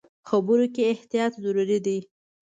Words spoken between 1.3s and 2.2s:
ضروري دی.